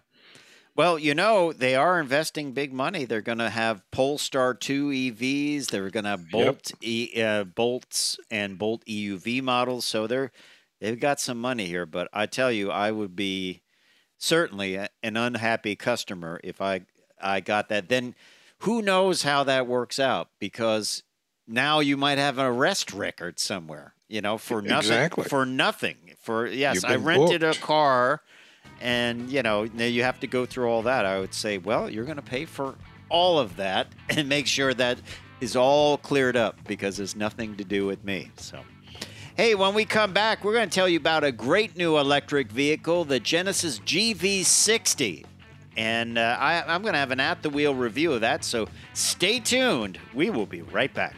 [0.75, 3.03] Well, you know, they are investing big money.
[3.05, 5.67] They're going to have Polestar 2 EVs.
[5.67, 9.83] They're going to have Bolt e, uh, Bolts and Bolt EUV models.
[9.85, 10.31] So they're
[10.79, 13.63] they've got some money here, but I tell you, I would be
[14.17, 16.81] certainly a- an unhappy customer if I
[17.21, 17.89] I got that.
[17.89, 18.15] Then
[18.59, 21.03] who knows how that works out because
[21.47, 25.23] now you might have an arrest record somewhere, you know, for nothing Exactly.
[25.25, 25.95] for nothing.
[26.21, 28.21] For yes, I rented a car
[28.79, 31.05] and you know now you have to go through all that.
[31.05, 32.75] I would say well you're going to pay for
[33.09, 34.99] all of that and make sure that
[35.39, 38.59] is all cleared up because it's nothing to do with me so.
[39.35, 42.51] Hey when we come back we're going to tell you about a great new electric
[42.51, 45.25] vehicle the genesis gv60
[45.77, 48.67] and uh, I, i'm going to have an at the wheel review of that so
[48.93, 49.97] stay tuned.
[50.13, 51.15] We will be right back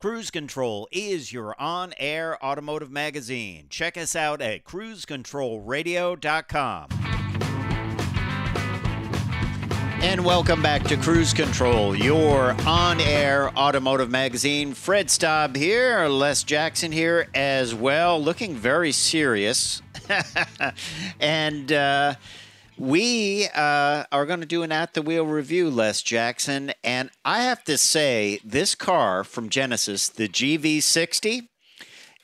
[0.00, 3.66] Cruise Control is your on air automotive magazine.
[3.68, 6.86] Check us out at cruisecontrolradio.com.
[10.00, 14.72] And welcome back to Cruise Control, your on air automotive magazine.
[14.72, 19.82] Fred Staub here, Les Jackson here as well, looking very serious.
[21.20, 22.14] and uh,
[22.80, 26.72] we uh, are going to do an at the wheel review, Les Jackson.
[26.82, 31.48] And I have to say, this car from Genesis, the GV60,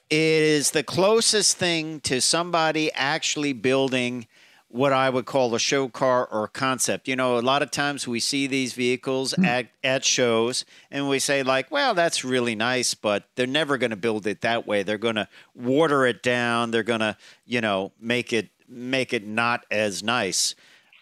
[0.09, 4.27] is the closest thing to somebody actually building
[4.69, 7.07] what I would call a show car or concept.
[7.07, 11.19] You know, a lot of times we see these vehicles at, at shows and we
[11.19, 14.83] say, like, well, that's really nice, but they're never going to build it that way.
[14.83, 16.71] They're going to water it down.
[16.71, 20.55] They're going to, you know, make it make it not as nice.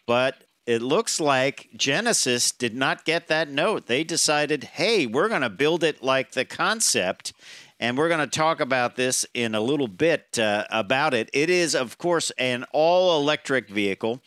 [0.07, 3.87] But it looks like Genesis did not get that note.
[3.87, 7.33] They decided, hey, we're going to build it like the concept.
[7.79, 11.29] And we're going to talk about this in a little bit uh, about it.
[11.33, 14.23] It is, of course, an all electric vehicle.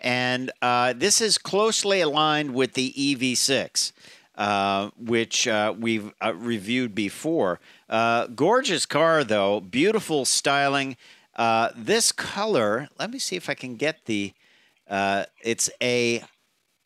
[0.00, 3.92] And uh, this is closely aligned with the EV6,
[4.36, 7.58] uh, which uh, we've uh, reviewed before.
[7.88, 9.60] Uh, gorgeous car, though.
[9.60, 10.96] Beautiful styling.
[11.36, 14.32] Uh, this color, let me see if I can get the.
[14.88, 16.22] Uh, it's a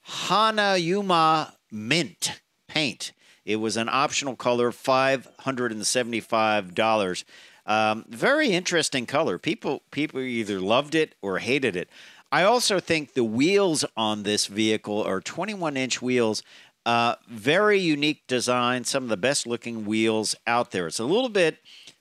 [0.06, 3.12] Hanauma mint paint.
[3.44, 7.24] It was an optional color, five hundred and seventy-five dollars.
[7.66, 9.38] Um, very interesting color.
[9.38, 11.88] People people either loved it or hated it.
[12.30, 16.42] I also think the wheels on this vehicle are 21 inch wheels.
[16.84, 18.84] Uh, very unique design.
[18.84, 20.86] Some of the best looking wheels out there.
[20.86, 21.58] It's a little bit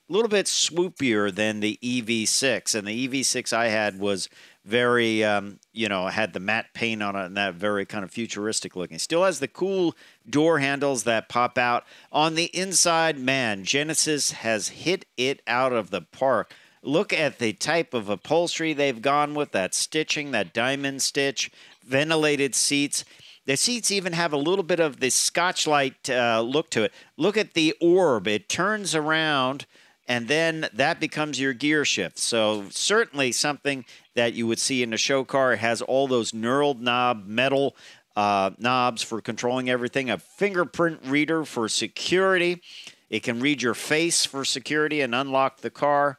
[0.08, 4.28] a little bit swoopier than the EV6, and the EV6 I had was
[4.64, 8.10] very, um, you know, had the matte paint on it and that very kind of
[8.10, 8.98] futuristic looking.
[8.98, 9.94] Still has the cool
[10.28, 11.84] door handles that pop out.
[12.12, 16.54] On the inside, man, Genesis has hit it out of the park.
[16.82, 21.50] Look at the type of upholstery they've gone with that stitching, that diamond stitch,
[21.84, 23.04] ventilated seats.
[23.46, 26.92] The seats even have a little bit of the Scotchlite uh, look to it.
[27.16, 29.64] Look at the orb; it turns around,
[30.08, 32.18] and then that becomes your gear shift.
[32.18, 35.56] So certainly something that you would see in a show car.
[35.56, 37.76] Has all those knurled knob metal
[38.16, 40.10] uh, knobs for controlling everything.
[40.10, 42.62] A fingerprint reader for security.
[43.10, 46.18] It can read your face for security and unlock the car.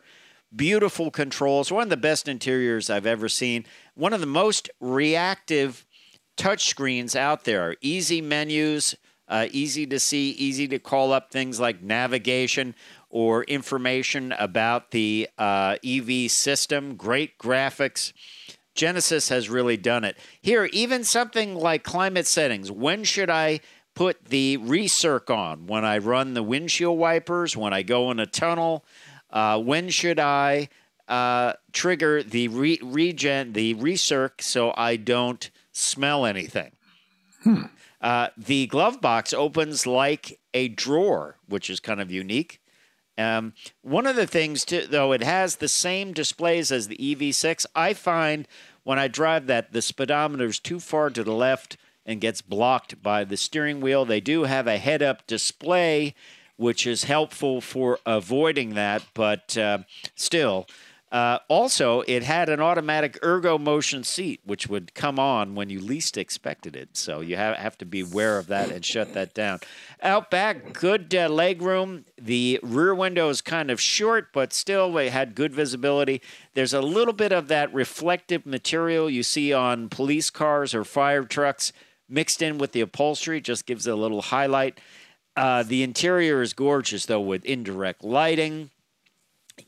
[0.55, 1.71] Beautiful controls.
[1.71, 3.65] One of the best interiors I've ever seen.
[3.95, 5.85] One of the most reactive
[6.37, 7.75] touchscreens out there.
[7.81, 8.95] Easy menus,
[9.27, 12.75] uh, easy to see, easy to call up things like navigation
[13.09, 16.95] or information about the uh, EV system.
[16.95, 18.13] Great graphics.
[18.75, 20.17] Genesis has really done it.
[20.41, 22.71] Here, even something like climate settings.
[22.71, 23.61] When should I
[23.95, 25.67] put the recirc on?
[25.67, 27.57] When I run the windshield wipers?
[27.57, 28.85] When I go in a tunnel?
[29.29, 30.69] Uh, when should I
[31.07, 36.71] uh, trigger the re- regen, the recirc, so I don't smell anything?
[38.01, 42.58] Uh, the glove box opens like a drawer, which is kind of unique.
[43.19, 47.65] Um, one of the things, too, though, it has the same displays as the EV6.
[47.75, 48.47] I find
[48.83, 53.03] when I drive that the speedometer is too far to the left and gets blocked
[53.03, 54.05] by the steering wheel.
[54.05, 56.15] They do have a head-up display
[56.59, 59.01] which is helpful for avoiding that.
[59.13, 59.79] But uh,
[60.15, 60.67] still,
[61.11, 65.79] uh, also, it had an automatic ergo motion seat, which would come on when you
[65.79, 66.95] least expected it.
[66.95, 69.59] So you have, have to be aware of that and shut that down.
[70.03, 72.05] Out back, good uh, leg room.
[72.21, 76.21] The rear window is kind of short, but still, it had good visibility.
[76.53, 81.23] There's a little bit of that reflective material you see on police cars or fire
[81.23, 81.73] trucks
[82.07, 84.79] mixed in with the upholstery, just gives it a little highlight.
[85.35, 88.69] Uh, the interior is gorgeous, though, with indirect lighting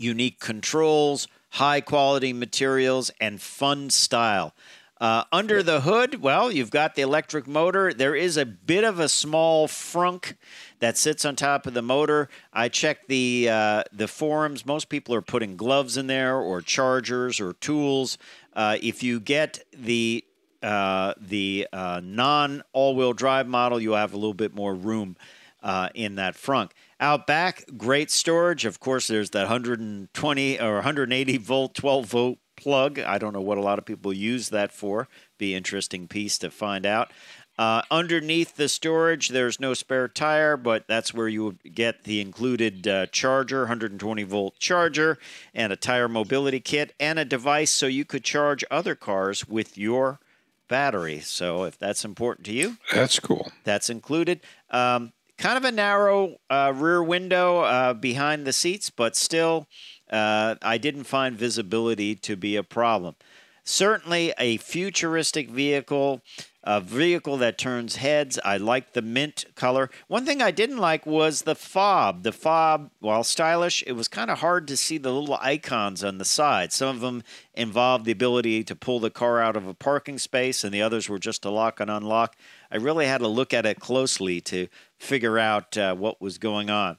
[0.01, 4.53] unique controls, high quality materials, and fun style.
[5.01, 7.91] Uh, under the hood, well, you've got the electric motor.
[7.91, 10.35] There is a bit of a small frunk
[10.79, 12.29] that sits on top of the motor.
[12.53, 14.63] I checked the uh, the forums.
[14.63, 18.19] Most people are putting gloves in there, or chargers, or tools.
[18.53, 20.23] Uh, if you get the
[20.61, 25.17] uh, the uh, non all wheel drive model, you have a little bit more room
[25.63, 26.71] uh, in that frunk.
[27.01, 28.63] Out back, great storage.
[28.63, 32.99] Of course, there's that 120 or 180 volt, 12 volt plug.
[32.99, 35.07] I don't know what a lot of people use that for.
[35.39, 37.11] Be interesting piece to find out.
[37.57, 42.21] Uh, underneath the storage, there's no spare tire, but that's where you would get the
[42.21, 45.17] included uh, charger, 120 volt charger,
[45.55, 49.75] and a tire mobility kit, and a device so you could charge other cars with
[49.77, 50.19] your
[50.67, 51.19] battery.
[51.19, 53.51] So if that's important to you, That's cool.
[53.63, 54.39] that's included.
[54.69, 59.67] Um, kind of a narrow uh, rear window uh, behind the seats, but still,
[60.11, 63.15] uh, I didn't find visibility to be a problem.
[63.63, 66.21] Certainly a futuristic vehicle,
[66.63, 68.39] a vehicle that turns heads.
[68.45, 69.89] I like the mint color.
[70.07, 72.23] One thing I didn't like was the fob.
[72.23, 76.17] The fob, while stylish, it was kind of hard to see the little icons on
[76.17, 76.71] the side.
[76.71, 77.23] Some of them
[77.55, 81.09] involved the ability to pull the car out of a parking space, and the others
[81.09, 82.35] were just to lock and unlock.
[82.71, 84.67] I really had to look at it closely to
[84.97, 86.97] figure out uh, what was going on.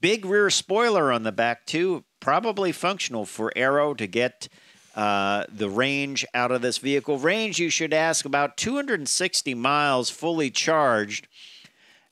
[0.00, 4.48] Big rear spoiler on the back, too, probably functional for Aero to get
[4.94, 7.18] uh, the range out of this vehicle.
[7.18, 11.26] Range, you should ask, about 260 miles fully charged.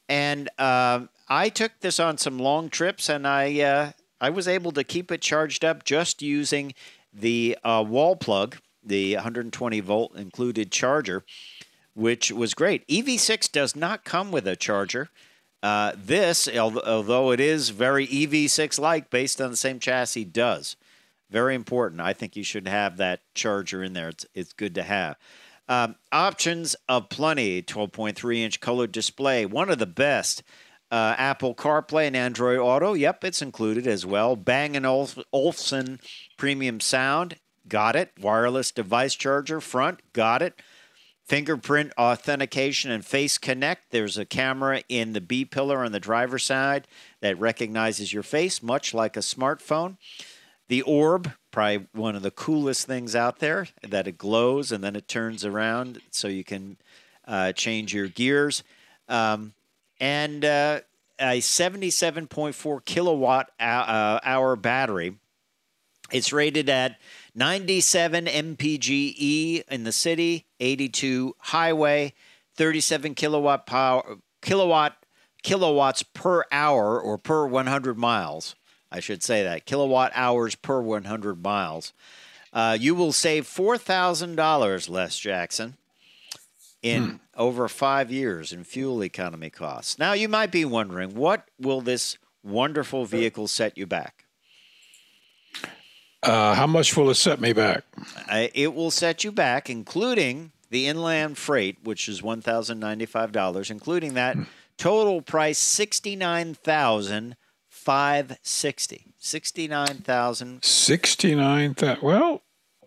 [0.08, 4.72] And uh, I took this on some long trips, and I uh, I was able
[4.72, 6.74] to keep it charged up just using
[7.12, 11.24] the uh, wall plug, the 120 volt included charger,
[11.96, 12.86] which was great.
[12.88, 15.08] EV6 does not come with a charger.
[15.62, 20.76] Uh, this, although it is very EV6 like, based on the same chassis, does.
[21.30, 22.02] Very important.
[22.02, 24.10] I think you should have that charger in there.
[24.10, 25.16] It's, it's good to have.
[25.68, 30.42] Um, options of plenty 12.3 inch color display, one of the best.
[30.88, 34.36] Uh, Apple CarPlay and Android Auto, yep, it's included as well.
[34.36, 34.76] Bang
[35.32, 35.98] Olufsen
[36.36, 38.12] premium sound, got it.
[38.20, 40.60] Wireless device charger front, got it.
[41.26, 43.90] Fingerprint authentication and face connect.
[43.90, 46.86] There's a camera in the B pillar on the driver's side
[47.20, 49.96] that recognizes your face, much like a smartphone.
[50.68, 54.94] The orb, probably one of the coolest things out there, that it glows and then
[54.94, 56.76] it turns around so you can
[57.26, 58.62] uh, change your gears.
[59.08, 59.52] Um,
[59.98, 60.80] and uh,
[61.18, 65.16] a 77.4 kilowatt uh, hour battery.
[66.12, 67.00] It's rated at
[67.36, 72.14] 97 mpge in the city, 82 highway,
[72.56, 74.96] 37 kilowatt power, kilowatt
[75.42, 78.56] kilowatts per hour or per 100 miles.
[78.90, 81.92] I should say that kilowatt hours per 100 miles.
[82.52, 85.76] Uh, you will save four thousand dollars, Les Jackson,
[86.82, 89.98] in over five years in fuel economy costs.
[89.98, 94.15] Now you might be wondering, what will this wonderful vehicle set you back?
[96.26, 97.84] Uh, how much will it set me back?
[98.28, 103.30] Uh, it will set you back, including the inland freight, which is one thousand ninety-five
[103.32, 104.36] dollars, including that
[104.76, 107.36] total price sixty-nine thousand
[107.68, 109.06] five sixty.
[109.18, 110.64] Sixty-nine thousand.
[110.64, 112.02] Sixty-nine thousand.
[112.02, 112.42] Well,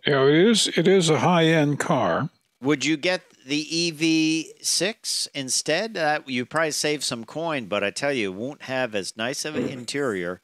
[0.06, 2.28] you know, it is it is a high-end car.
[2.62, 5.96] Would you get the EV6 instead?
[5.96, 9.46] Uh, you probably save some coin, but I tell you, it won't have as nice
[9.46, 10.42] of an interior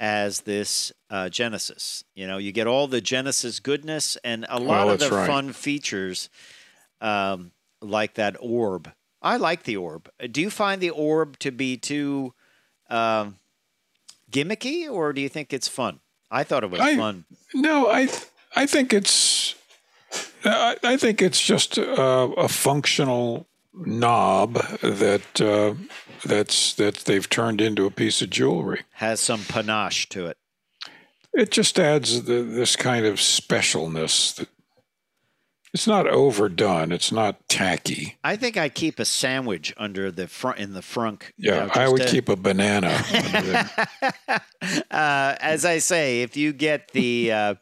[0.00, 2.02] as this uh, Genesis.
[2.14, 5.26] You know, you get all the Genesis goodness and a lot of the right.
[5.26, 6.30] fun features,
[7.02, 8.90] um, like that orb.
[9.22, 10.10] I like the orb.
[10.18, 12.32] Uh, Do you find the orb to be too
[12.88, 13.36] um,
[14.32, 16.00] gimmicky, or do you think it's fun?
[16.30, 17.24] I thought it was I- fun.
[17.54, 18.08] No, I
[18.56, 19.54] I think it's
[20.44, 25.74] I, I think it's just a, a functional knob that uh,
[26.24, 28.82] that's that they've turned into a piece of jewelry.
[28.94, 30.36] Has some panache to it.
[31.32, 34.34] It just adds the, this kind of specialness.
[34.34, 34.48] That,
[35.72, 36.90] It's not overdone.
[36.90, 38.18] It's not tacky.
[38.24, 41.30] I think I keep a sandwich under the front in the frunk.
[41.38, 42.88] Yeah, know, I would to- keep a banana.
[44.90, 47.54] uh, as I say, if you get the uh,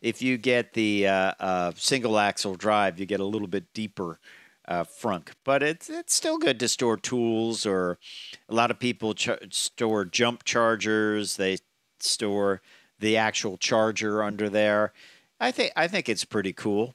[0.00, 4.18] if you get the uh, uh, single axle drive, you get a little bit deeper
[4.70, 7.66] uh, frunk, but it's it's still good to store tools.
[7.66, 7.98] Or
[8.48, 9.14] a lot of people
[9.50, 11.36] store jump chargers.
[11.36, 11.58] They
[11.98, 12.62] store
[12.98, 14.92] the actual charger under there.
[15.38, 16.94] I think I think it's pretty cool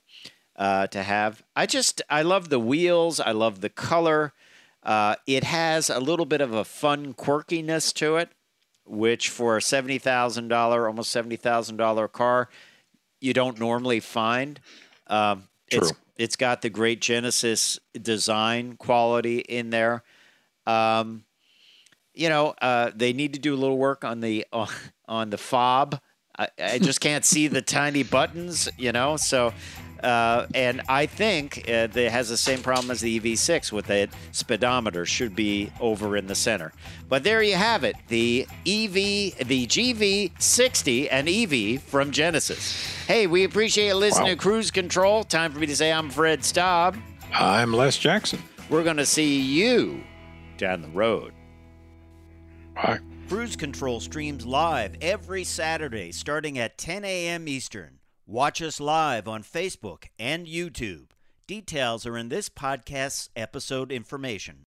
[0.56, 1.44] uh, to have.
[1.56, 3.20] I just I love the wheels.
[3.20, 4.34] I love the color.
[4.82, 8.30] Uh, it has a little bit of a fun quirkiness to it
[8.86, 12.50] which for a seventy thousand dollar, almost seventy thousand dollar car,
[13.20, 14.60] you don't normally find.
[15.08, 15.80] Um, True.
[15.80, 15.94] it's
[16.36, 20.04] got the great Genesis design quality in there.
[20.66, 21.26] Um,
[22.14, 24.46] you know, uh, they need to do a little work on the
[25.08, 26.00] on the fob.
[26.38, 29.18] I, I just can't see the tiny buttons, you know.
[29.18, 29.54] So,
[30.04, 34.10] uh, and I think uh, it has the same problem as the EV6 with the
[34.32, 36.72] speedometer should be over in the center.
[37.10, 38.94] But there you have it, the EV,
[39.48, 43.06] the GV60 and EV from Genesis.
[43.08, 44.34] Hey, we appreciate you listening Wow.
[44.34, 45.24] to Cruise Control.
[45.24, 46.98] Time for me to say I'm Fred Staub.
[47.34, 48.42] I'm Les Jackson.
[48.70, 50.04] We're going to see you
[50.58, 51.34] down the road.
[52.76, 53.00] Bye.
[53.28, 57.48] Cruise Control streams live every Saturday starting at 10 a.m.
[57.48, 58.00] Eastern.
[58.28, 61.10] Watch us live on Facebook and YouTube.
[61.46, 64.64] Details are in this podcast's episode information.